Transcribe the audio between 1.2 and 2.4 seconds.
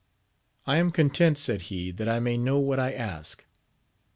said he, that I may